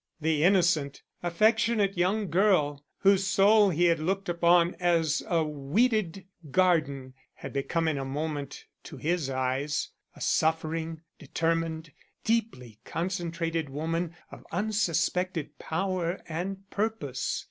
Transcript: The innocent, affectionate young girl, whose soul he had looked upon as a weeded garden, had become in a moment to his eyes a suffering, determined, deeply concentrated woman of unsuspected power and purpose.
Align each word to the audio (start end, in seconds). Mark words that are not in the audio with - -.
The 0.19 0.43
innocent, 0.43 1.03
affectionate 1.21 1.95
young 1.95 2.31
girl, 2.31 2.83
whose 3.01 3.27
soul 3.27 3.69
he 3.69 3.83
had 3.85 3.99
looked 3.99 4.29
upon 4.29 4.73
as 4.79 5.21
a 5.27 5.43
weeded 5.43 6.25
garden, 6.49 7.13
had 7.35 7.53
become 7.53 7.87
in 7.87 7.99
a 7.99 8.03
moment 8.03 8.65
to 8.85 8.97
his 8.97 9.29
eyes 9.29 9.89
a 10.15 10.19
suffering, 10.21 11.01
determined, 11.19 11.91
deeply 12.23 12.79
concentrated 12.83 13.69
woman 13.69 14.15
of 14.31 14.43
unsuspected 14.51 15.59
power 15.59 16.19
and 16.27 16.67
purpose. 16.71 17.39